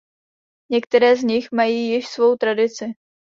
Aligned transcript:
Některé 0.71 1.15
z 1.15 1.23
nich 1.23 1.51
mají 1.51 1.87
již 1.91 2.07
svou 2.07 2.35
tradici. 2.35 2.93